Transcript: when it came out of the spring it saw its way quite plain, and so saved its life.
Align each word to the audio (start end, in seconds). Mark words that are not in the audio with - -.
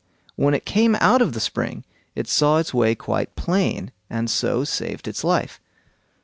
when 0.35 0.55
it 0.55 0.65
came 0.65 0.95
out 0.95 1.21
of 1.21 1.33
the 1.33 1.39
spring 1.39 1.83
it 2.15 2.27
saw 2.27 2.57
its 2.57 2.73
way 2.73 2.95
quite 2.95 3.35
plain, 3.35 3.91
and 4.09 4.31
so 4.31 4.63
saved 4.63 5.07
its 5.07 5.23
life. 5.23 5.61